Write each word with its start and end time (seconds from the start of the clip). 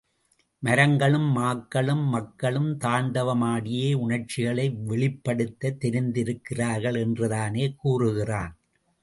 மரங்களும், 0.63 1.27
மாக்களும், 1.37 2.01
மக்களும் 2.09 2.77
தாண்டவம் 2.77 3.41
ஆடியே 3.41 3.93
உணர்ச்சிகளை 3.93 4.69
வெளிப்படுத்த 4.69 5.75
தெரிந்திருக்கிறார்கள் 5.79 6.99
என்று 6.99 7.29
தானே 7.29 7.67
கூறுகிறான்? 7.77 8.53